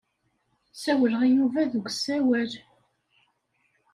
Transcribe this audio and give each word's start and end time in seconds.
Ssawleɣ 0.73 1.21
i 1.25 1.29
Yuba 1.35 1.61
deg 1.73 1.85
usawal. 1.87 2.51